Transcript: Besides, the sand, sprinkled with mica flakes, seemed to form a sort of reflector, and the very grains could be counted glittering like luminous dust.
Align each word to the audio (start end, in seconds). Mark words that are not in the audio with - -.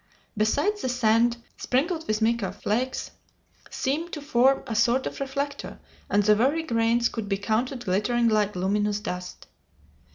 Besides, 0.35 0.81
the 0.81 0.89
sand, 0.89 1.37
sprinkled 1.57 2.07
with 2.07 2.23
mica 2.23 2.51
flakes, 2.51 3.11
seemed 3.69 4.11
to 4.13 4.21
form 4.23 4.63
a 4.65 4.73
sort 4.73 5.05
of 5.05 5.19
reflector, 5.19 5.79
and 6.09 6.23
the 6.23 6.33
very 6.33 6.63
grains 6.63 7.07
could 7.07 7.29
be 7.29 7.37
counted 7.37 7.85
glittering 7.85 8.27
like 8.27 8.55
luminous 8.55 8.99
dust. 8.99 9.45